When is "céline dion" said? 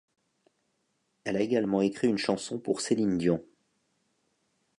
2.81-3.45